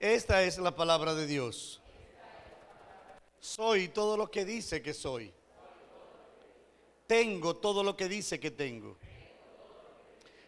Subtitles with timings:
[0.00, 1.80] Esta es la palabra de Dios.
[3.40, 5.34] Soy todo lo que dice que soy.
[7.08, 8.96] Tengo todo lo que dice que tengo.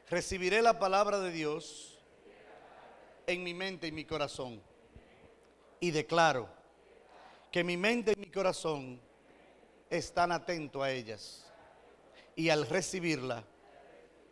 [0.08, 1.98] Recibiré la palabra de Dios
[3.26, 4.63] en mi mente y mi corazón.
[5.80, 6.48] Y declaro
[7.51, 9.01] que mi mente y mi corazón
[9.88, 11.44] están atentos a ellas.
[12.37, 13.42] Y al recibirla,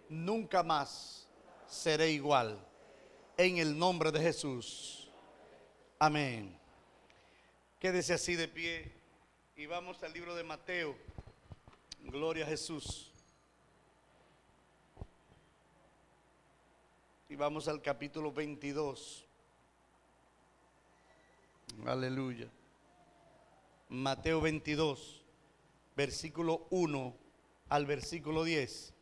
[0.09, 1.27] nunca más
[1.67, 2.65] seré igual.
[3.37, 4.98] En el nombre de Jesús.
[6.01, 6.57] Amén.
[7.81, 8.93] Quédese así de pie
[9.57, 10.97] y vamos al libro de Mateo.
[12.05, 13.11] Gloria a Jesús.
[17.29, 19.27] Y vamos al capítulo 22.
[21.85, 22.49] Aleluya.
[23.89, 25.23] Mateo 22,
[25.97, 27.17] versículo 1
[27.71, 28.95] al versículo 10.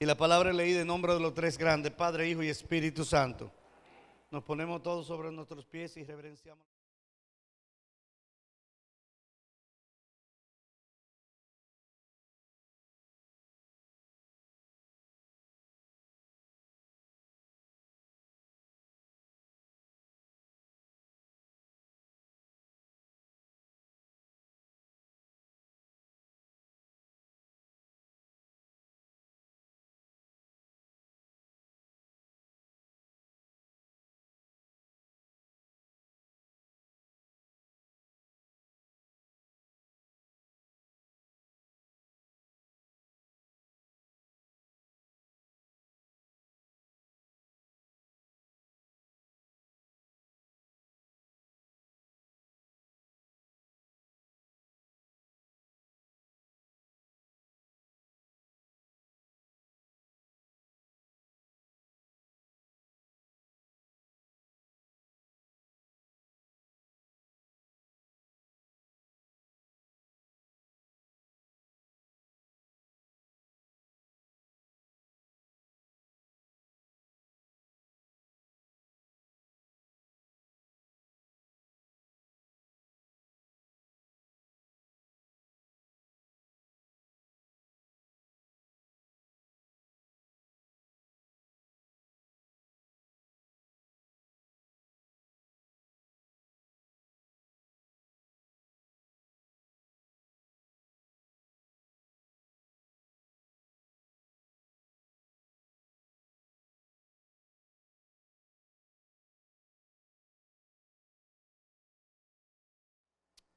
[0.00, 3.50] Y la palabra leída en nombre de los tres grandes, Padre, Hijo y Espíritu Santo.
[4.36, 6.75] Nos ponemos todos sobre nuestros pies y reverenciamos.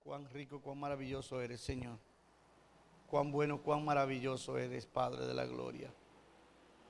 [0.09, 1.99] Cuán rico, cuán maravilloso eres, Señor.
[3.05, 5.93] Cuán bueno, cuán maravilloso eres, Padre de la Gloria.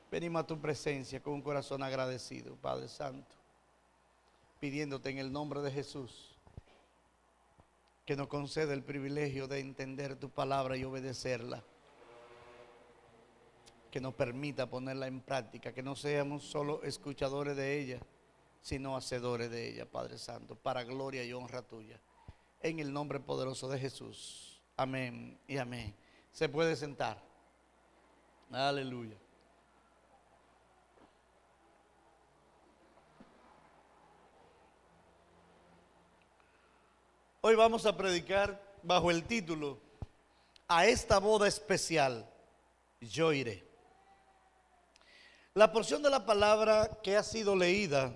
[0.10, 3.36] Venimos a tu presencia con un corazón agradecido, Padre Santo,
[4.62, 6.40] pidiéndote en el nombre de Jesús
[8.06, 11.62] que nos conceda el privilegio de entender tu palabra y obedecerla.
[13.92, 18.00] Que nos permita ponerla en práctica, que no seamos solo escuchadores de ella,
[18.62, 22.00] sino hacedores de ella, Padre Santo, para gloria y honra tuya
[22.62, 24.62] en el nombre poderoso de Jesús.
[24.76, 25.96] Amén y amén.
[26.32, 27.22] Se puede sentar.
[28.52, 29.18] Aleluya.
[37.42, 39.80] Hoy vamos a predicar bajo el título,
[40.68, 42.30] a esta boda especial,
[43.00, 43.66] yo iré.
[45.54, 48.16] La porción de la palabra que ha sido leída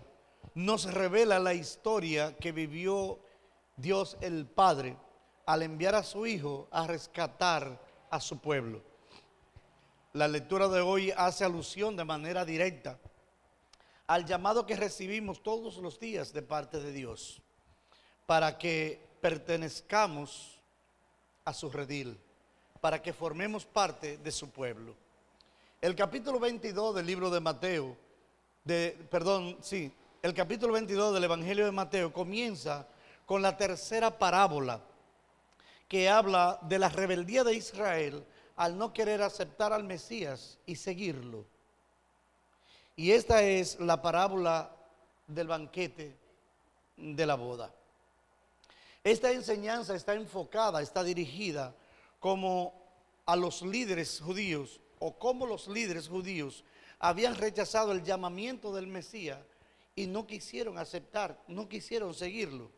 [0.53, 3.19] nos revela la historia que vivió
[3.75, 4.97] Dios el Padre
[5.45, 7.79] al enviar a su Hijo a rescatar
[8.09, 8.81] a su pueblo.
[10.13, 12.99] La lectura de hoy hace alusión de manera directa
[14.05, 17.41] al llamado que recibimos todos los días de parte de Dios
[18.25, 20.59] para que pertenezcamos
[21.45, 22.19] a su redil,
[22.79, 24.95] para que formemos parte de su pueblo.
[25.81, 27.97] El capítulo 22 del libro de Mateo,
[28.63, 29.91] de, perdón, sí,
[30.21, 32.87] el capítulo 22 del Evangelio de Mateo comienza
[33.25, 34.81] con la tercera parábola
[35.87, 38.25] que habla de la rebeldía de Israel
[38.55, 41.45] al no querer aceptar al Mesías y seguirlo.
[42.95, 44.75] Y esta es la parábola
[45.27, 46.15] del banquete
[46.97, 47.73] de la boda.
[49.03, 51.75] Esta enseñanza está enfocada, está dirigida
[52.19, 52.73] como
[53.25, 56.63] a los líderes judíos o como los líderes judíos
[56.99, 59.39] habían rechazado el llamamiento del Mesías
[59.95, 62.71] y no quisieron aceptar, no quisieron seguirlo.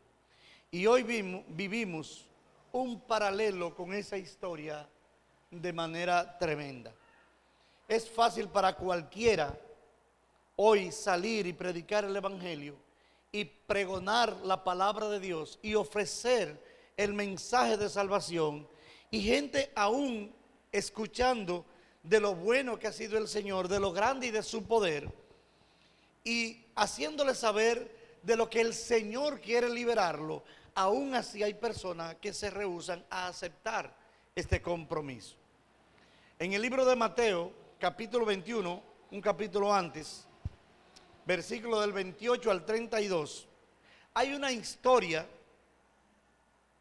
[0.75, 2.25] Y hoy vivimos
[2.73, 4.85] un paralelo con esa historia
[5.49, 6.93] de manera tremenda.
[7.87, 9.57] Es fácil para cualquiera
[10.57, 12.75] hoy salir y predicar el Evangelio
[13.31, 16.61] y pregonar la palabra de Dios y ofrecer
[16.97, 18.67] el mensaje de salvación
[19.09, 20.35] y gente aún
[20.73, 21.63] escuchando
[22.03, 25.09] de lo bueno que ha sido el Señor, de lo grande y de su poder
[26.25, 30.43] y haciéndole saber de lo que el Señor quiere liberarlo,
[30.75, 33.95] aún así hay personas que se rehusan a aceptar
[34.35, 35.35] este compromiso.
[36.37, 40.27] En el libro de Mateo, capítulo 21, un capítulo antes,
[41.25, 43.47] versículo del 28 al 32,
[44.13, 45.25] hay una historia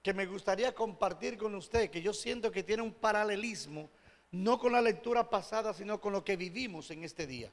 [0.02, 3.88] que me gustaría compartir con usted, que yo siento que tiene un paralelismo,
[4.32, 7.50] no con la lectura pasada, sino con lo que vivimos en este día.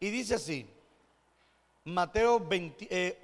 [0.00, 0.66] Y dice así,
[1.84, 3.18] Mateo 21, eh,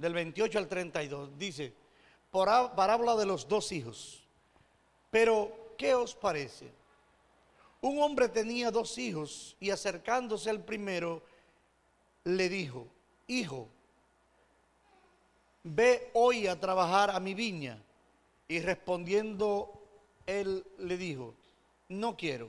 [0.00, 1.74] del 28 al 32, dice,
[2.30, 4.22] parábola de los dos hijos.
[5.10, 6.70] Pero, ¿qué os parece?
[7.82, 11.22] Un hombre tenía dos hijos y acercándose al primero,
[12.24, 12.86] le dijo,
[13.26, 13.68] hijo,
[15.64, 17.78] ve hoy a trabajar a mi viña.
[18.48, 19.70] Y respondiendo,
[20.24, 21.34] él le dijo,
[21.90, 22.48] no quiero.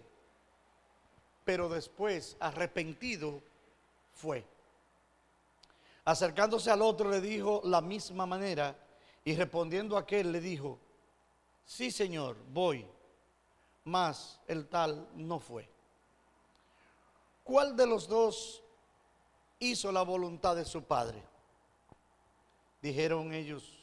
[1.44, 3.42] Pero después, arrepentido,
[4.14, 4.46] fue.
[6.06, 8.76] Acercándose al otro le dijo la misma manera
[9.24, 10.80] y respondiendo a aquel le dijo,
[11.64, 12.88] sí señor, voy,
[13.84, 15.70] mas el tal no fue.
[17.44, 18.64] ¿Cuál de los dos
[19.60, 21.24] hizo la voluntad de su padre?
[22.82, 23.78] Dijeron ellos,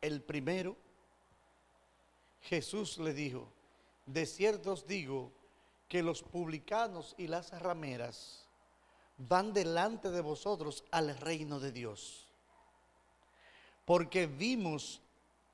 [0.00, 0.76] el primero.
[2.42, 3.52] Jesús le dijo,
[4.06, 5.32] de cierto os digo
[5.88, 8.47] que los publicanos y las rameras
[9.18, 12.26] van delante de vosotros al reino de Dios.
[13.84, 15.00] Porque vimos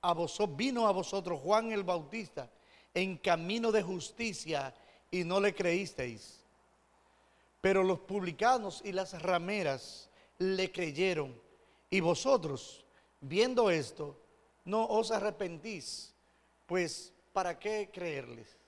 [0.03, 2.51] a vosotros, vino a vosotros Juan el Bautista
[2.93, 4.75] en camino de justicia
[5.11, 6.41] y no le creísteis.
[7.61, 11.35] Pero los publicanos y las rameras le creyeron.
[11.89, 12.85] Y vosotros,
[13.21, 14.19] viendo esto,
[14.65, 16.13] no os arrepentís,
[16.67, 18.59] pues ¿para qué creerles?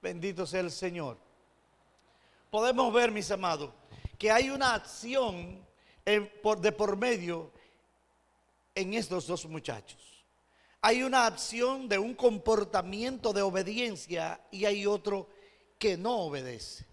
[0.00, 1.25] Bendito sea el Señor
[2.50, 3.70] podemos ver, mis amados,
[4.18, 5.64] que hay una acción
[6.04, 7.50] de por medio
[8.74, 10.24] en estos dos muchachos.
[10.80, 15.28] Hay una acción de un comportamiento de obediencia y hay otro
[15.78, 16.86] que no obedece.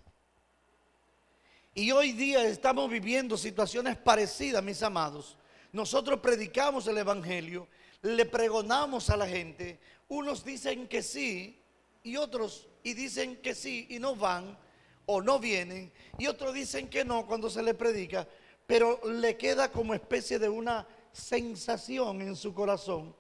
[1.75, 5.37] Y hoy día estamos viviendo situaciones parecidas, mis amados.
[5.71, 7.67] Nosotros predicamos el Evangelio,
[8.01, 11.59] le pregonamos a la gente, unos dicen que sí
[12.03, 14.57] y otros y dicen que sí y no van
[15.05, 18.27] o no vienen, y otros dicen que no cuando se le predica,
[18.65, 23.15] pero le queda como especie de una sensación en su corazón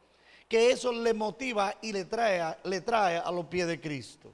[0.47, 4.31] que eso le motiva y le trae, le trae a los pies de Cristo.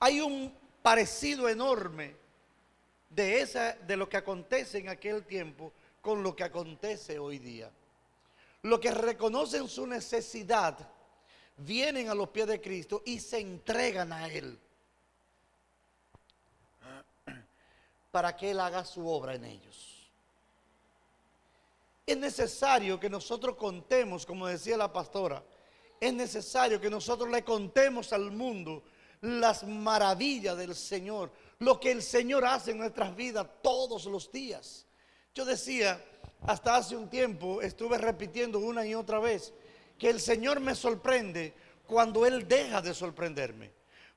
[0.00, 0.50] Hay un
[0.80, 2.16] parecido enorme
[3.10, 7.70] de, esa, de lo que acontece en aquel tiempo con lo que acontece hoy día.
[8.62, 10.78] Los que reconocen su necesidad
[11.58, 14.58] vienen a los pies de Cristo y se entregan a Él.
[18.18, 20.10] Para que Él haga su obra en ellos.
[22.04, 25.40] Es necesario que nosotros contemos, como decía la pastora,
[26.00, 28.82] es necesario que nosotros le contemos al mundo
[29.20, 31.30] las maravillas del Señor,
[31.60, 34.84] lo que el Señor hace en nuestras vidas todos los días.
[35.32, 36.04] Yo decía,
[36.44, 39.54] hasta hace un tiempo, estuve repitiendo una y otra vez,
[39.96, 41.54] que el Señor me sorprende
[41.86, 43.70] cuando Él deja de sorprenderme.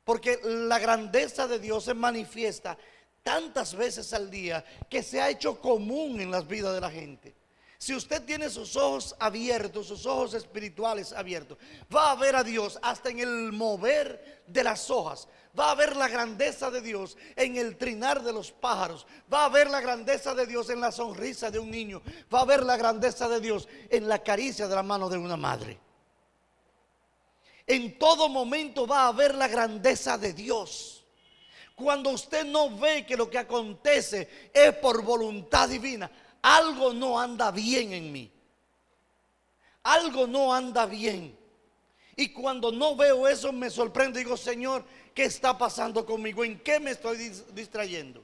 [0.04, 2.76] Porque la grandeza de Dios se manifiesta
[3.24, 7.36] tantas veces al día que se ha hecho común en las vidas de la gente.
[7.82, 11.58] Si usted tiene sus ojos abiertos, sus ojos espirituales abiertos,
[11.94, 15.28] va a ver a Dios hasta en el mover de las hojas.
[15.60, 19.08] Va a ver la grandeza de Dios en el trinar de los pájaros.
[19.34, 22.04] Va a ver la grandeza de Dios en la sonrisa de un niño.
[22.32, 25.36] Va a ver la grandeza de Dios en la caricia de la mano de una
[25.36, 25.80] madre.
[27.66, 30.91] En todo momento va a ver la grandeza de Dios.
[31.76, 36.12] Cuando usted no ve que lo que acontece es por voluntad divina,
[36.42, 38.32] algo no anda bien en mí.
[39.84, 41.38] Algo no anda bien.
[42.16, 44.20] Y cuando no veo eso me sorprende.
[44.20, 46.44] Digo, Señor, ¿qué está pasando conmigo?
[46.44, 47.18] ¿En qué me estoy
[47.54, 48.24] distrayendo?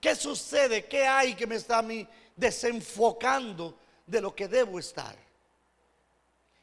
[0.00, 0.86] ¿Qué sucede?
[0.86, 5.16] ¿Qué hay que me está a mí desenfocando de lo que debo estar?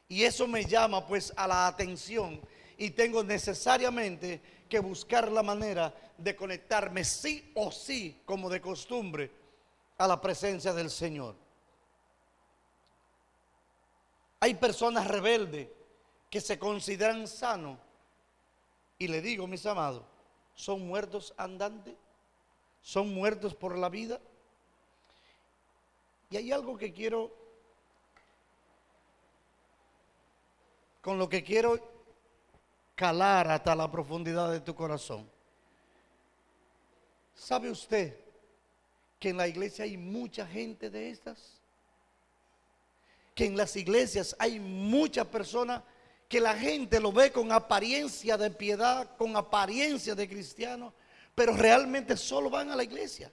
[0.07, 2.41] Y eso me llama pues a la atención
[2.77, 9.31] y tengo necesariamente que buscar la manera de conectarme sí o sí, como de costumbre,
[9.97, 11.35] a la presencia del Señor.
[14.39, 15.67] Hay personas rebeldes
[16.29, 17.77] que se consideran sanos
[18.97, 20.03] y le digo, mis amados,
[20.55, 21.95] son muertos andantes,
[22.81, 24.19] son muertos por la vida.
[26.29, 27.31] Y hay algo que quiero,
[31.01, 31.98] con lo que quiero
[32.99, 35.25] calar hasta la profundidad de tu corazón.
[37.33, 38.13] ¿Sabe usted
[39.17, 41.61] que en la iglesia hay mucha gente de estas?
[43.33, 45.81] Que en las iglesias hay muchas personas
[46.27, 50.93] que la gente lo ve con apariencia de piedad, con apariencia de cristiano,
[51.33, 53.31] pero realmente solo van a la iglesia.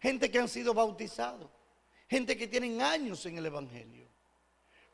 [0.00, 1.48] Gente que han sido bautizados,
[2.10, 4.03] gente que tienen años en el Evangelio,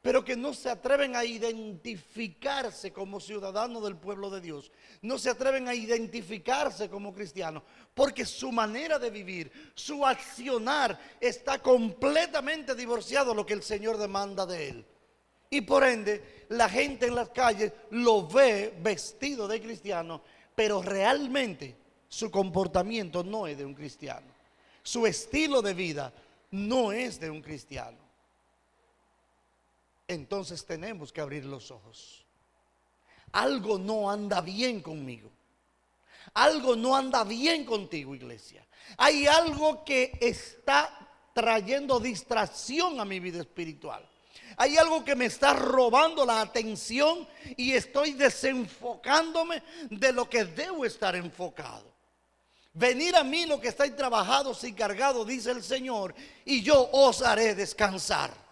[0.03, 5.29] pero que no se atreven a identificarse como ciudadanos del pueblo de Dios, no se
[5.29, 13.31] atreven a identificarse como cristianos, porque su manera de vivir, su accionar está completamente divorciado
[13.31, 14.87] de lo que el Señor demanda de él.
[15.51, 20.23] Y por ende, la gente en las calles lo ve vestido de cristiano,
[20.55, 21.77] pero realmente
[22.09, 24.29] su comportamiento no es de un cristiano.
[24.83, 26.13] Su estilo de vida
[26.53, 28.00] no es de un cristiano
[30.11, 32.27] entonces tenemos que abrir los ojos.
[33.31, 35.31] Algo no anda bien conmigo.
[36.35, 38.67] Algo no anda bien contigo, iglesia.
[38.97, 44.05] Hay algo que está trayendo distracción a mi vida espiritual.
[44.57, 50.85] Hay algo que me está robando la atención y estoy desenfocándome de lo que debo
[50.85, 51.89] estar enfocado.
[52.73, 57.23] Venir a mí lo que estáis trabajados y cargados, dice el Señor, y yo os
[57.23, 58.50] haré descansar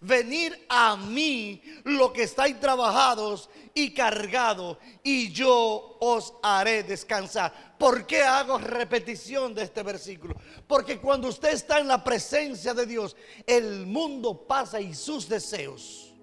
[0.00, 7.76] venir a mí lo que estáis trabajados y cargados y yo os haré descansar.
[7.78, 10.34] ¿Por qué hago repetición de este versículo?
[10.66, 13.16] Porque cuando usted está en la presencia de Dios,
[13.46, 16.14] el mundo pasa y sus deseos.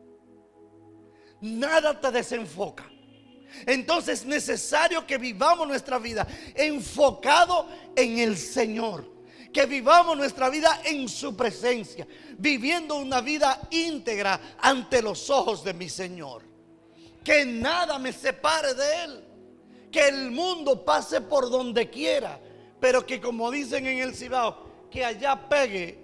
[1.42, 2.90] Nada te desenfoca.
[3.66, 9.15] Entonces es necesario que vivamos nuestra vida enfocado en el Señor
[9.56, 12.06] que vivamos nuestra vida en su presencia,
[12.38, 16.44] viviendo una vida íntegra ante los ojos de mi Señor.
[17.24, 19.24] Que nada me separe de Él,
[19.90, 22.38] que el mundo pase por donde quiera,
[22.82, 26.00] pero que como dicen en el Cibao, que allá pegue,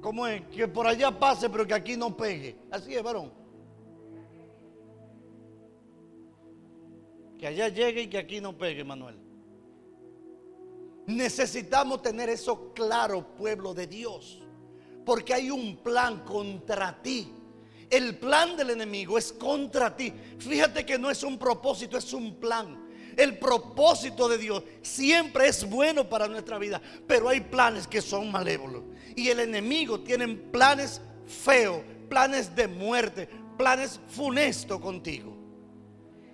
[0.00, 2.56] como es, que por allá pase, pero que aquí no pegue.
[2.70, 3.30] Así es, varón.
[7.38, 9.27] Que allá llegue y que aquí no pegue, Manuel.
[11.08, 14.42] Necesitamos tener eso claro, pueblo de Dios.
[15.06, 17.32] Porque hay un plan contra ti.
[17.88, 20.12] El plan del enemigo es contra ti.
[20.38, 22.86] Fíjate que no es un propósito, es un plan.
[23.16, 28.30] El propósito de Dios siempre es bueno para nuestra vida, pero hay planes que son
[28.30, 28.82] malévolos.
[29.16, 35.34] Y el enemigo tiene planes feos, planes de muerte, planes funestos contigo.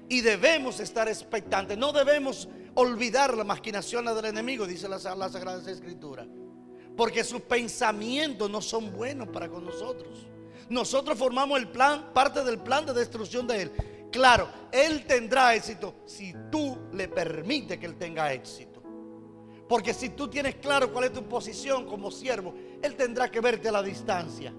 [0.08, 5.70] Y debemos estar expectantes, no debemos olvidar las maquinaciones del enemigo, dice la, la Sagrada
[5.70, 6.26] Escritura.
[6.96, 10.26] Porque sus pensamientos no son buenos para con nosotros.
[10.68, 13.72] Nosotros formamos el plan, parte del plan de destrucción de él.
[14.10, 18.82] Claro, él tendrá éxito si tú le permites que él tenga éxito.
[19.68, 23.68] Porque si tú tienes claro cuál es tu posición como siervo, él tendrá que verte
[23.68, 24.54] a la distancia.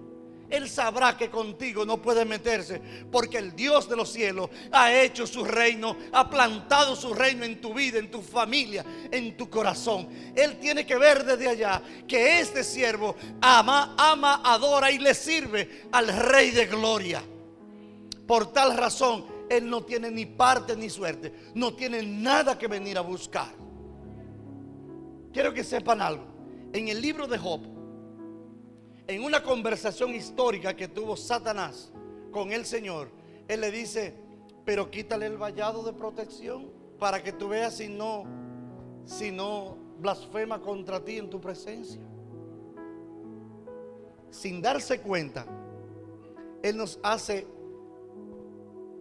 [0.49, 2.79] Él sabrá que contigo no puede meterse
[3.11, 7.59] porque el Dios de los cielos ha hecho su reino, ha plantado su reino en
[7.59, 10.07] tu vida, en tu familia, en tu corazón.
[10.35, 15.87] Él tiene que ver desde allá que este siervo ama, ama, adora y le sirve
[15.91, 17.23] al Rey de Gloria.
[18.27, 22.97] Por tal razón, Él no tiene ni parte ni suerte, no tiene nada que venir
[22.97, 23.53] a buscar.
[25.33, 26.25] Quiero que sepan algo.
[26.71, 27.74] En el libro de Job,
[29.07, 31.91] en una conversación histórica que tuvo Satanás
[32.31, 33.09] con el Señor,
[33.47, 34.13] Él le dice,
[34.63, 36.69] pero quítale el vallado de protección
[36.99, 38.23] para que tú veas si no,
[39.05, 42.01] si no blasfema contra ti en tu presencia.
[44.31, 45.45] Sin darse cuenta,
[46.63, 47.47] Él nos hace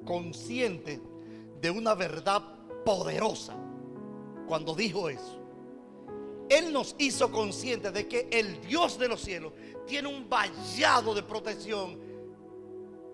[0.04, 1.00] consciente
[1.60, 2.42] de una verdad
[2.84, 3.56] poderosa
[4.46, 5.43] cuando dijo eso.
[6.48, 9.52] Él nos hizo conscientes de que el Dios de los cielos
[9.86, 11.98] tiene un vallado de protección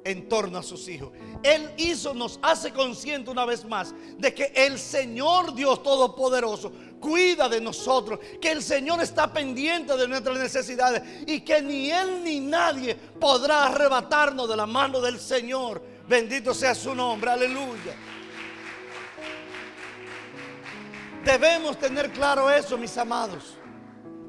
[0.05, 1.11] en torno a sus hijos.
[1.43, 7.49] Él hizo, nos hace consciente una vez más de que el Señor Dios Todopoderoso cuida
[7.49, 12.41] de nosotros, que el Señor está pendiente de nuestras necesidades y que ni Él ni
[12.41, 15.83] nadie podrá arrebatarnos de la mano del Señor.
[16.09, 17.95] Bendito sea su nombre, aleluya.
[21.25, 23.57] Debemos tener claro eso, mis amados.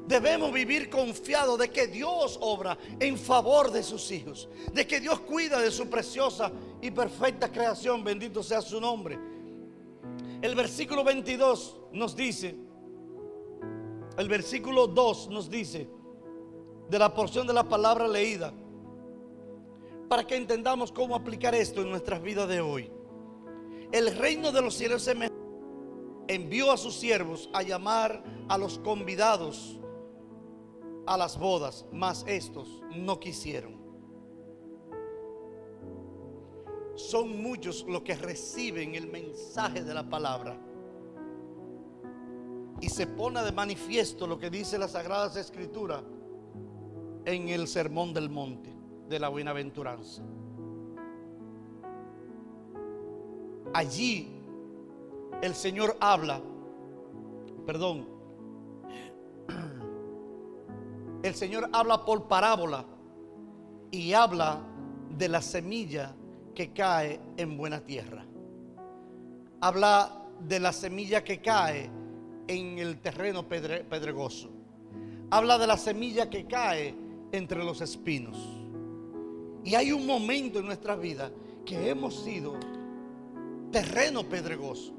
[0.06, 5.20] Debemos vivir confiados de que Dios obra en favor de sus hijos, de que Dios
[5.20, 9.18] cuida de su preciosa y perfecta creación, bendito sea su nombre.
[10.42, 12.56] El versículo 22 nos dice,
[14.18, 15.88] el versículo 2 nos dice,
[16.90, 18.52] de la porción de la palabra leída
[20.08, 22.90] para que entendamos cómo aplicar esto en nuestras vidas de hoy.
[23.92, 25.14] El reino de los cielos se
[26.34, 29.78] envió a sus siervos a llamar a los convidados
[31.06, 33.82] a las bodas, mas estos no quisieron.
[36.94, 40.58] Son muchos los que reciben el mensaje de la palabra.
[42.80, 46.02] Y se pone de manifiesto lo que dice las Sagradas Escrituras
[47.24, 48.72] en el Sermón del Monte
[49.08, 50.22] de la Buenaventuranza.
[53.72, 54.41] Allí
[55.40, 56.40] el Señor habla,
[57.66, 58.08] perdón,
[61.22, 62.84] el Señor habla por parábola
[63.90, 64.60] y habla
[65.16, 66.14] de la semilla
[66.54, 68.24] que cae en buena tierra.
[69.60, 71.90] Habla de la semilla que cae
[72.48, 74.50] en el terreno pedregoso.
[75.30, 76.94] Habla de la semilla que cae
[77.30, 78.36] entre los espinos.
[79.64, 81.30] Y hay un momento en nuestra vida
[81.64, 82.54] que hemos sido
[83.70, 84.92] terreno pedregoso.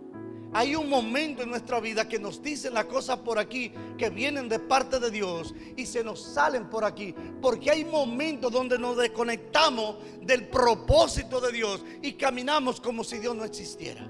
[0.56, 4.48] Hay un momento en nuestra vida que nos dicen las cosas por aquí que vienen
[4.48, 7.16] de parte de Dios y se nos salen por aquí.
[7.42, 13.36] Porque hay momentos donde nos desconectamos del propósito de Dios y caminamos como si Dios
[13.36, 14.08] no existiera.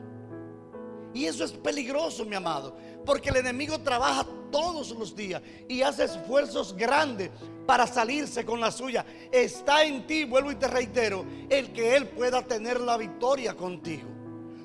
[1.14, 6.06] Y eso es peligroso, mi amado, porque el enemigo trabaja todos los días y hace
[6.06, 7.30] esfuerzos grandes
[7.66, 9.06] para salirse con la suya.
[9.32, 14.13] Está en ti, vuelvo y te reitero, el que Él pueda tener la victoria contigo.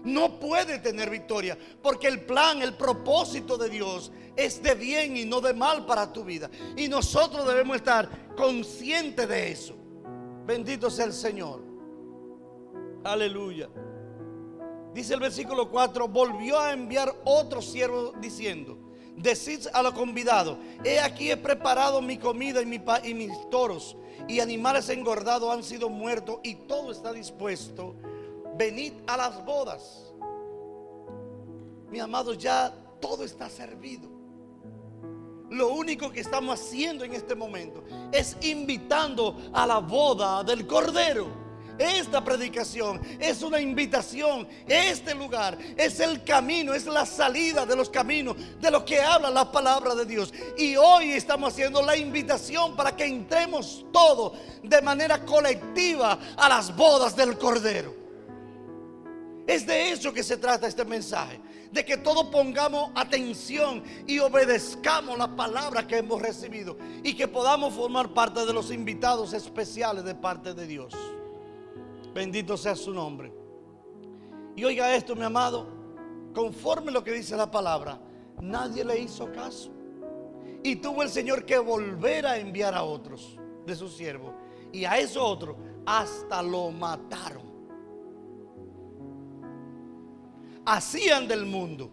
[0.05, 5.25] No puede tener victoria porque el plan, el propósito de Dios es de bien y
[5.25, 6.51] no de mal para tu vida.
[6.77, 9.75] Y nosotros debemos estar conscientes de eso.
[10.47, 11.63] Bendito sea el Señor.
[13.05, 13.69] Aleluya.
[14.95, 18.79] Dice el versículo 4, volvió a enviar otro siervo diciendo,
[19.17, 23.97] decid a los convidados, he aquí he preparado mi comida y, mi y mis toros
[24.27, 27.95] y animales engordados han sido muertos y todo está dispuesto.
[28.59, 30.13] Venid a las bodas.
[31.89, 34.11] Mi amado, ya todo está servido.
[35.49, 41.29] Lo único que estamos haciendo en este momento es invitando a la boda del Cordero.
[41.79, 44.49] Esta predicación es una invitación.
[44.67, 49.31] Este lugar es el camino, es la salida de los caminos de lo que habla
[49.31, 50.35] la palabra de Dios.
[50.57, 54.33] Y hoy estamos haciendo la invitación para que entremos todos
[54.65, 57.98] de manera colectiva a las bodas del Cordero.
[59.49, 61.41] Es de eso que se trata este mensaje.
[61.73, 66.77] De que todos pongamos atención y obedezcamos la palabra que hemos recibido.
[67.03, 70.95] Y que podamos formar parte de los invitados especiales de parte de Dios.
[72.13, 73.33] Bendito sea su nombre.
[74.55, 75.67] Y oiga esto, mi amado,
[76.35, 77.99] conforme lo que dice la palabra,
[78.43, 79.71] nadie le hizo caso.
[80.63, 84.35] Y tuvo el Señor que volver a enviar a otros de sus siervos.
[84.73, 85.57] Y a esos otros
[85.87, 87.48] hasta lo mataron.
[90.71, 91.91] Hacían del mundo.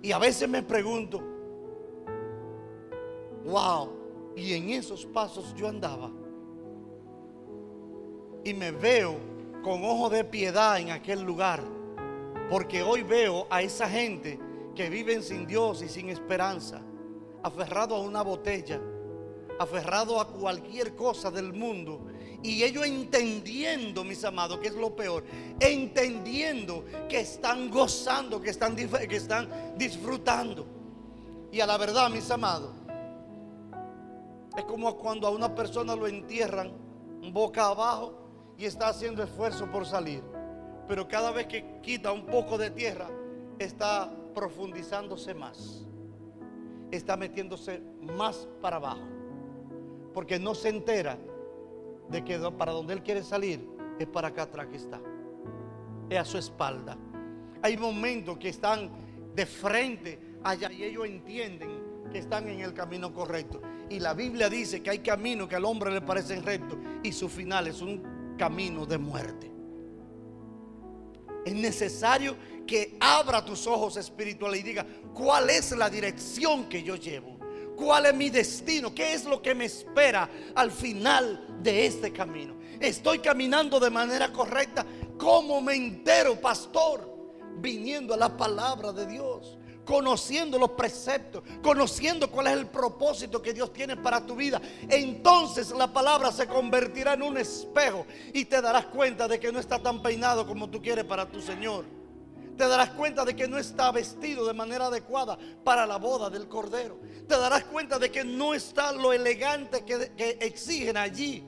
[0.00, 1.22] Y a veces me pregunto,
[3.44, 3.90] wow,
[4.34, 6.10] y en esos pasos yo andaba
[8.42, 9.16] y me veo
[9.62, 11.60] con ojo de piedad en aquel lugar.
[12.48, 14.40] Porque hoy veo a esa gente
[14.74, 16.80] que viven sin Dios y sin esperanza,
[17.42, 18.80] aferrado a una botella,
[19.58, 22.06] aferrado a cualquier cosa del mundo.
[22.46, 25.24] Y ellos entendiendo, mis amados, que es lo peor,
[25.58, 30.64] entendiendo que están gozando, que están, que están disfrutando.
[31.50, 32.70] Y a la verdad, mis amados,
[34.56, 36.70] es como cuando a una persona lo entierran
[37.32, 38.14] boca abajo
[38.56, 40.22] y está haciendo esfuerzo por salir.
[40.86, 43.08] Pero cada vez que quita un poco de tierra,
[43.58, 45.84] está profundizándose más.
[46.92, 49.02] Está metiéndose más para abajo.
[50.14, 51.18] Porque no se entera
[52.08, 53.66] de que para donde él quiere salir
[53.98, 55.00] es para acá atrás que está.
[56.08, 56.96] Es a su espalda.
[57.62, 58.90] Hay momentos que están
[59.34, 63.60] de frente allá y ellos entienden que están en el camino correcto.
[63.88, 67.28] Y la Biblia dice que hay caminos que al hombre le parecen rectos y su
[67.28, 69.52] final es un camino de muerte.
[71.44, 76.96] Es necesario que abra tus ojos espirituales y diga, ¿cuál es la dirección que yo
[76.96, 77.35] llevo?
[77.76, 78.94] ¿Cuál es mi destino?
[78.94, 82.56] ¿Qué es lo que me espera al final de este camino?
[82.80, 84.84] ¿Estoy caminando de manera correcta?
[85.18, 87.14] ¿Cómo me entero, pastor?
[87.58, 93.54] Viniendo a la palabra de Dios conociendo los preceptos, conociendo cuál es el propósito que
[93.54, 98.60] Dios tiene para tu vida, entonces la palabra se convertirá en un espejo y te
[98.60, 101.95] darás cuenta de que no está tan peinado como tú quieres para tu Señor.
[102.56, 106.48] Te darás cuenta de que no está vestido de manera adecuada para la boda del
[106.48, 106.98] Cordero.
[107.28, 111.44] Te darás cuenta de que no está lo elegante que, exigen allí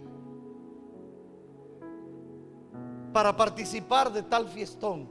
[3.13, 5.09] para participar de tal fiestón.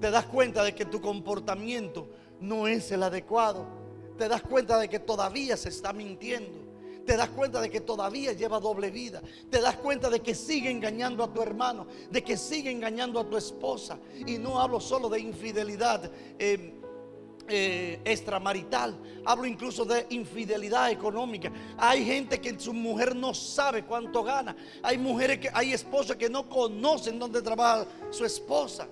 [0.00, 2.08] Te das cuenta de que tu comportamiento
[2.40, 3.66] no es el adecuado.
[4.18, 6.65] Te das cuenta de que todavía se está mintiendo.
[7.06, 9.22] Te das cuenta de que todavía lleva doble vida.
[9.48, 13.24] Te das cuenta de que sigue engañando a tu hermano, de que sigue engañando a
[13.24, 13.98] tu esposa.
[14.26, 16.10] Y no hablo solo de infidelidad.
[16.38, 16.80] Eh,
[17.48, 21.52] eh, extramarital, hablo incluso de infidelidad económica.
[21.78, 24.56] Hay gente que su mujer no sabe cuánto gana.
[24.82, 28.88] Hay mujeres que hay esposas que no conocen dónde trabaja su esposa.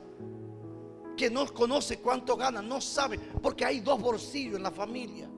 [1.17, 5.29] Que no conoce cuánto gana, no sabe, porque hay dos bolsillos en la familia.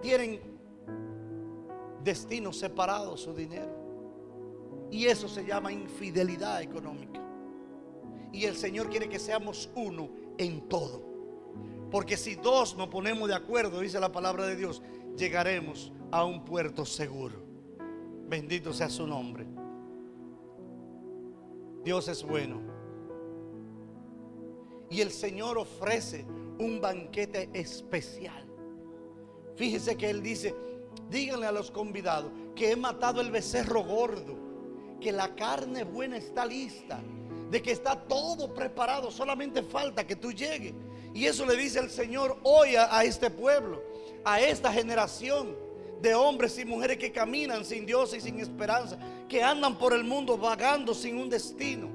[0.00, 0.51] Tienen
[2.02, 3.82] destinos separados su dinero.
[4.90, 7.20] Y eso se llama infidelidad económica.
[8.32, 11.02] Y el Señor quiere que seamos uno en todo.
[11.90, 14.82] Porque si dos nos ponemos de acuerdo, dice la palabra de Dios,
[15.16, 17.42] llegaremos a un puerto seguro.
[18.28, 19.46] Bendito sea su nombre.
[21.84, 22.60] Dios es bueno.
[24.88, 26.24] Y el Señor ofrece
[26.58, 28.46] un banquete especial.
[29.56, 30.54] Fíjese que Él dice,
[31.12, 34.36] díganle a los convidados que he matado el becerro gordo,
[35.00, 37.00] que la carne buena está lista,
[37.50, 40.74] de que está todo preparado, solamente falta que tú llegues.
[41.14, 43.82] Y eso le dice el Señor hoy a, este pueblo,
[44.24, 45.54] a esta generación
[46.00, 48.98] de hombres y mujeres que caminan sin Dios y sin esperanza,
[49.28, 51.90] que andan por el mundo vagando sin un destino.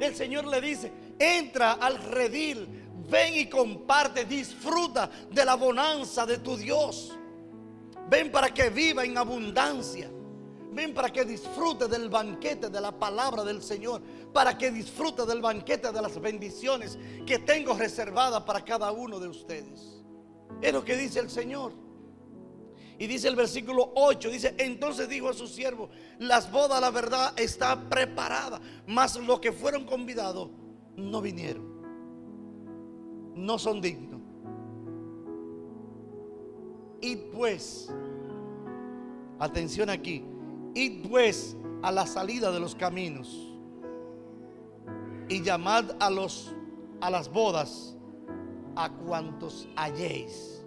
[0.00, 2.68] El Señor le dice, entra al redil,
[3.08, 7.16] ven y comparte, disfruta de la bonanza de tu Dios.
[8.08, 10.10] Ven para que viva en abundancia.
[10.72, 14.02] Ven para que disfrute del banquete de la palabra del Señor.
[14.32, 19.28] Para que disfrute del banquete de las bendiciones que tengo reservadas para cada uno de
[19.28, 20.02] ustedes.
[20.60, 21.72] Es lo que dice el Señor.
[22.98, 27.32] Y dice el versículo 8, dice, entonces dijo a su siervo, las bodas, la verdad,
[27.38, 30.50] está preparada, mas los que fueron convidados
[30.96, 31.78] no vinieron.
[33.36, 34.17] No son dignos.
[37.00, 37.92] Y pues,
[39.38, 40.24] atención aquí,
[40.74, 43.54] id pues a la salida de los caminos
[45.28, 46.54] y llamad a los
[47.00, 47.96] a las bodas
[48.74, 50.64] a cuantos halléis.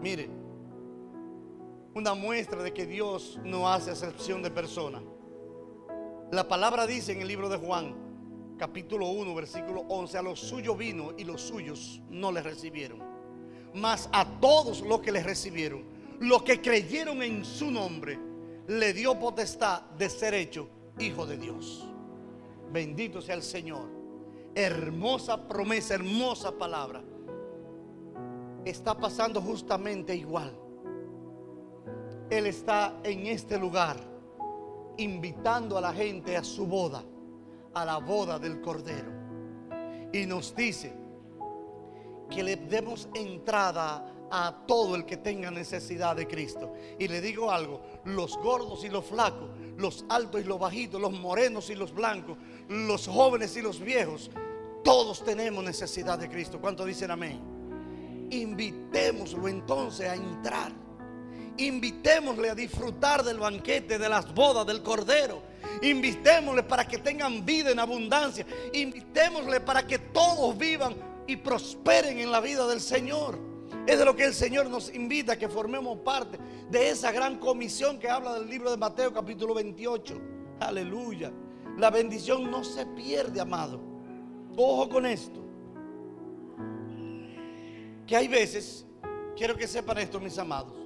[0.00, 0.28] Mire,
[1.94, 5.02] una muestra de que Dios no hace excepción de personas.
[6.30, 7.94] La palabra dice en el libro de Juan,
[8.58, 13.11] capítulo 1, versículo 11, a los suyos vino y los suyos no le recibieron.
[13.74, 15.84] Mas a todos los que le recibieron,
[16.20, 18.18] los que creyeron en su nombre,
[18.68, 21.88] le dio potestad de ser hecho hijo de Dios.
[22.70, 23.88] Bendito sea el Señor.
[24.54, 27.02] Hermosa promesa, hermosa palabra.
[28.64, 30.56] Está pasando justamente igual.
[32.30, 33.96] Él está en este lugar
[34.96, 37.02] invitando a la gente a su boda,
[37.74, 39.10] a la boda del Cordero.
[40.12, 40.94] Y nos dice
[42.34, 46.72] que le demos entrada a todo el que tenga necesidad de Cristo.
[46.98, 51.12] Y le digo algo, los gordos y los flacos, los altos y los bajitos, los
[51.12, 54.30] morenos y los blancos, los jóvenes y los viejos,
[54.82, 56.60] todos tenemos necesidad de Cristo.
[56.60, 57.40] ¿Cuánto dicen amén?
[58.30, 60.72] Invitémoslo entonces a entrar.
[61.58, 65.42] Invitémosle a disfrutar del banquete, de las bodas del Cordero.
[65.82, 68.46] Invitémosle para que tengan vida en abundancia.
[68.72, 73.38] Invitémosle para que todos vivan y prosperen en la vida del Señor.
[73.86, 76.38] Es de lo que el Señor nos invita que formemos parte
[76.70, 80.20] de esa gran comisión que habla del libro de Mateo capítulo 28.
[80.60, 81.32] Aleluya.
[81.78, 83.80] La bendición no se pierde, amado.
[84.56, 85.40] Ojo con esto.
[88.06, 88.86] Que hay veces,
[89.36, 90.76] quiero que sepan esto, mis amados.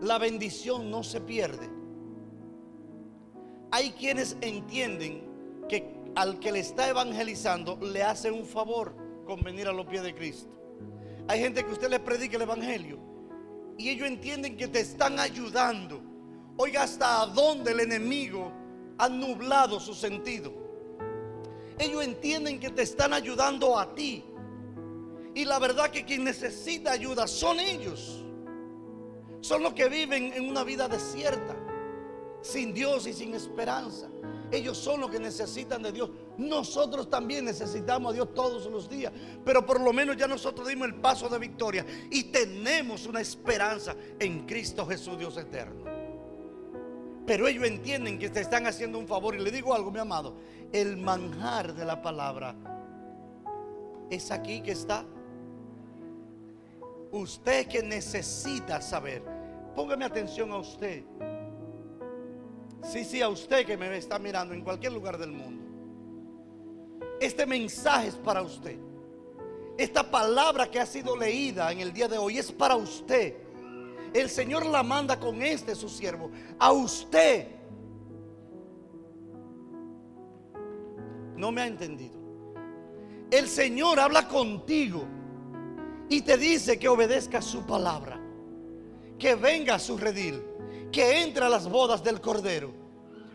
[0.00, 1.70] La bendición no se pierde.
[3.70, 5.22] Hay quienes entienden
[5.68, 8.94] que al que le está evangelizando le hace un favor
[9.26, 10.50] con venir a los pies de Cristo.
[11.28, 12.98] Hay gente que usted le predica el evangelio
[13.78, 16.00] y ellos entienden que te están ayudando.
[16.56, 18.52] Oiga, hasta dónde el enemigo
[18.98, 20.52] ha nublado su sentido.
[21.78, 24.24] Ellos entienden que te están ayudando a ti.
[25.34, 28.22] Y la verdad que quien necesita ayuda son ellos.
[29.40, 31.56] Son los que viven en una vida desierta,
[32.42, 34.08] sin Dios y sin esperanza.
[34.52, 36.10] Ellos son los que necesitan de Dios.
[36.36, 39.10] Nosotros también necesitamos a Dios todos los días.
[39.42, 41.86] Pero por lo menos ya nosotros dimos el paso de victoria.
[42.10, 45.84] Y tenemos una esperanza en Cristo Jesús, Dios eterno.
[47.26, 49.34] Pero ellos entienden que te están haciendo un favor.
[49.34, 50.36] Y le digo algo, mi amado.
[50.70, 52.54] el manjar de la palabra
[54.10, 55.06] es aquí que está.
[57.10, 59.22] Usted que necesita saber,
[59.74, 61.04] póngame atención a usted.
[62.82, 65.62] Sí, sí, a usted que me está mirando en cualquier lugar del mundo.
[67.20, 68.76] Este mensaje es para usted.
[69.78, 73.36] Esta palabra que ha sido leída en el día de hoy es para usted.
[74.12, 76.30] El Señor la manda con este su siervo.
[76.58, 77.46] A usted.
[81.36, 82.20] No me ha entendido.
[83.30, 85.04] El Señor habla contigo
[86.08, 88.20] y te dice que obedezca su palabra.
[89.18, 90.42] Que venga a su redil.
[90.92, 92.72] Que entre a las bodas del Cordero.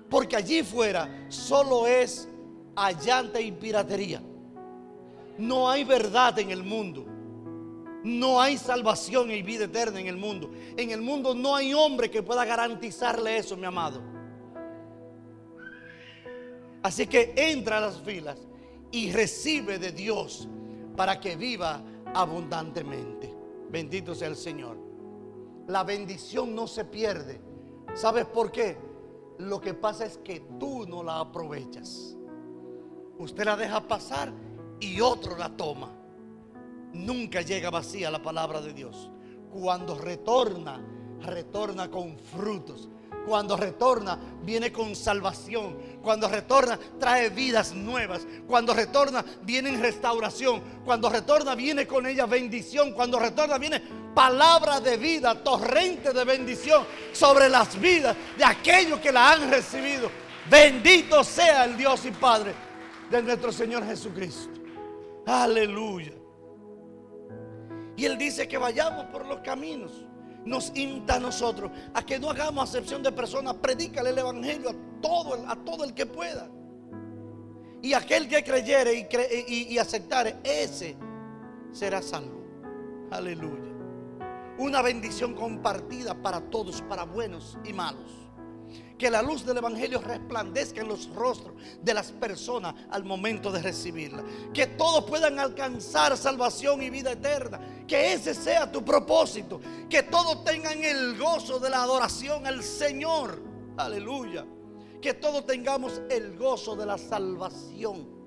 [0.10, 2.30] Porque allí fuera solo es
[2.76, 4.22] allante y piratería.
[5.38, 7.06] No hay verdad en el mundo.
[8.04, 10.52] No hay salvación y vida eterna en el mundo.
[10.78, 14.02] En el mundo no hay hombre que pueda garantizarle eso, mi amado.
[16.84, 18.38] Así que entra a las filas
[18.92, 20.48] y recibe de Dios
[20.96, 21.82] para que viva
[22.14, 23.34] abundantemente.
[23.70, 24.87] Bendito sea el Señor.
[25.68, 27.42] La bendición no se pierde.
[27.94, 28.78] ¿Sabes por qué?
[29.38, 32.16] Lo que pasa es que tú no la aprovechas.
[33.18, 34.32] Usted la deja pasar
[34.80, 35.92] y otro la toma.
[36.94, 39.12] Nunca llega vacía la palabra de Dios.
[39.52, 40.82] Cuando retorna,
[41.22, 42.90] retorna con frutos.
[43.28, 45.78] Cuando retorna, viene con salvación.
[46.02, 48.26] Cuando retorna, trae vidas nuevas.
[48.48, 50.62] Cuando retorna, viene en restauración.
[50.86, 52.94] Cuando retorna, viene con ella bendición.
[52.94, 53.82] Cuando retorna, viene
[54.16, 60.10] palabra de vida, torrente de bendición sobre las vidas de aquellos que la han recibido.
[60.50, 62.54] Bendito sea el Dios y Padre
[63.12, 64.58] de nuestro Señor Jesucristo.
[65.26, 66.14] Aleluya.
[67.98, 69.92] Y Él dice que vayamos por los caminos.
[70.48, 73.56] Nos insta a nosotros a que no hagamos acepción de personas.
[73.56, 76.50] Predícale el Evangelio a todo, a todo el que pueda.
[77.82, 79.08] Y aquel que creyere
[79.48, 80.96] y, y aceptare, ese
[81.74, 82.42] será salvo.
[83.12, 83.74] Aleluya.
[84.58, 88.27] Una bendición compartida para todos, para buenos y malos.
[88.98, 93.62] Que la luz del Evangelio resplandezca en los rostros de las personas al momento de
[93.62, 94.24] recibirla.
[94.54, 97.60] Que todos puedan alcanzar salvación y vida eterna.
[97.88, 99.62] Que ese sea tu propósito.
[99.90, 103.40] Que todos tengan el gozo de la adoración al Señor.
[103.78, 104.46] Aleluya.
[105.02, 108.18] Que todos tengamos el gozo de la salvación.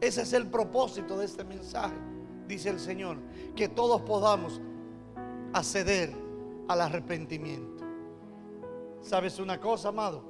[0.00, 1.96] Ese es el propósito de este mensaje,
[2.46, 3.18] dice el Señor.
[3.56, 4.60] Que todos podamos
[5.52, 6.14] acceder
[6.68, 7.87] al arrepentimiento.
[9.00, 10.22] ¿Sabes una cosa, amado?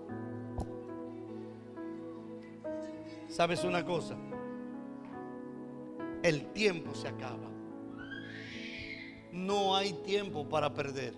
[3.29, 4.17] ¿Sabes una cosa?
[6.23, 7.49] El tiempo se acaba.
[9.33, 11.15] No hay tiempo para perder.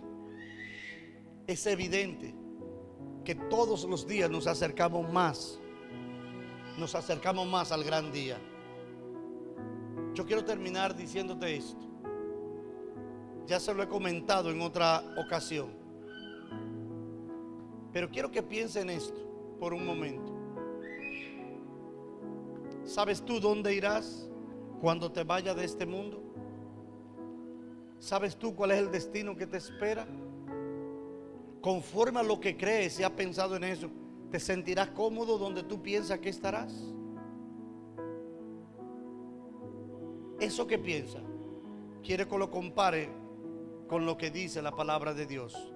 [1.47, 2.35] Es evidente
[3.25, 5.59] que todos los días nos acercamos más.
[6.79, 8.39] Nos acercamos más al gran día.
[10.15, 11.87] Yo quiero terminar diciéndote esto.
[13.47, 15.80] Ya se lo he comentado en otra ocasión.
[17.93, 19.21] Pero quiero que piense en esto
[19.59, 20.33] por un momento.
[22.85, 24.29] ¿Sabes tú dónde irás
[24.81, 26.23] cuando te vayas de este mundo?
[27.99, 30.07] ¿Sabes tú cuál es el destino que te espera?
[31.61, 33.91] Conforme a lo que crees y has pensado en eso,
[34.31, 36.73] ¿te sentirás cómodo donde tú piensas que estarás?
[40.41, 41.21] Eso que piensa,
[42.03, 43.11] quiere que lo compare
[43.87, 45.75] con lo que dice la palabra de Dios.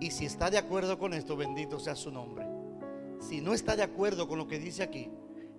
[0.00, 2.46] Y si está de acuerdo con esto, bendito sea su nombre.
[3.20, 5.10] Si no está de acuerdo con lo que dice aquí,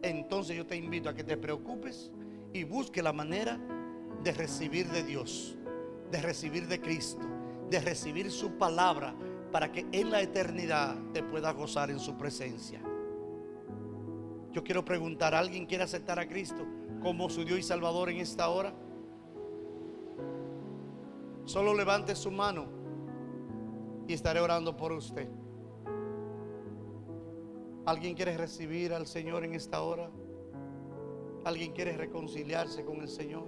[0.01, 2.11] entonces yo te invito a que te preocupes
[2.53, 3.59] y busque la manera
[4.23, 5.55] de recibir de Dios,
[6.09, 7.25] de recibir de Cristo,
[7.69, 9.13] de recibir su palabra
[9.51, 12.81] para que en la eternidad te pueda gozar en su presencia.
[14.51, 16.65] Yo quiero preguntar, ¿alguien quiere aceptar a Cristo
[17.01, 18.73] como su Dios y Salvador en esta hora?
[21.45, 22.80] Solo levante su mano
[24.07, 25.29] y estaré orando por usted.
[27.85, 30.09] ¿Alguien quiere recibir al Señor en esta hora?
[31.43, 33.47] ¿Alguien quiere reconciliarse con el Señor?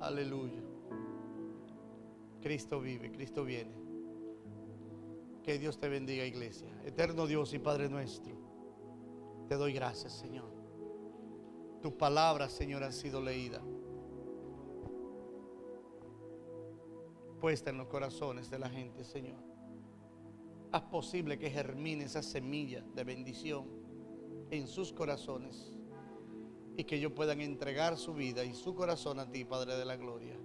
[0.00, 0.62] Aleluya.
[2.40, 3.72] Cristo vive, Cristo viene.
[5.44, 6.68] Que Dios te bendiga, iglesia.
[6.84, 8.34] Eterno Dios y Padre nuestro,
[9.48, 10.50] te doy gracias, Señor.
[11.82, 13.62] Tus palabras, Señor, han sido leídas.
[17.40, 19.42] Puesta en los corazones de la gente, Señor.
[20.72, 23.66] Haz posible que germine esa semilla de bendición
[24.50, 25.72] en sus corazones
[26.76, 29.96] y que ellos puedan entregar su vida y su corazón a ti, Padre de la
[29.96, 30.36] Gloria.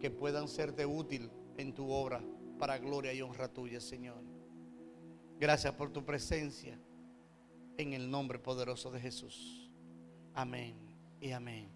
[0.00, 2.20] Que puedan serte útil en tu obra
[2.58, 4.22] para gloria y honra tuya, Señor.
[5.38, 6.78] Gracias por tu presencia
[7.76, 9.70] en el nombre poderoso de Jesús.
[10.34, 10.76] Amén
[11.20, 11.73] y amén.